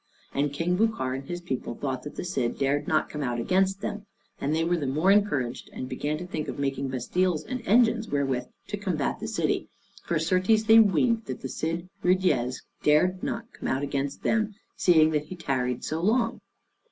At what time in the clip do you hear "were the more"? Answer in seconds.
4.63-5.11